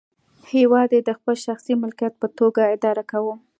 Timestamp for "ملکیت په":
1.81-2.27